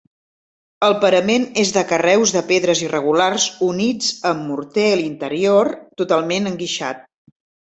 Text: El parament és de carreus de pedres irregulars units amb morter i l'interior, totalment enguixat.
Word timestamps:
El 0.85 0.93
parament 1.01 1.43
és 1.63 1.73
de 1.75 1.83
carreus 1.91 2.33
de 2.37 2.43
pedres 2.51 2.81
irregulars 2.85 3.45
units 3.67 4.09
amb 4.31 4.43
morter 4.53 4.87
i 4.95 4.97
l'interior, 5.03 5.71
totalment 6.03 6.53
enguixat. 6.55 7.07